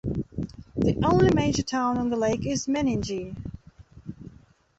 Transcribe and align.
The 0.75 0.97
only 1.03 1.31
major 1.31 1.61
town 1.61 1.99
on 1.99 2.09
the 2.09 2.15
lake 2.15 2.43
is 2.47 2.65
Meningie. 2.65 3.35